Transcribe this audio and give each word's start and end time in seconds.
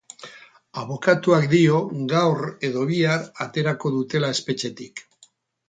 Abokatuak 0.83 1.45
dio 1.51 1.83
gaur 2.15 2.43
edo 2.71 2.87
bihar 2.95 3.29
aterako 3.47 3.95
dutela 4.01 4.35
espetxetik. 4.39 5.09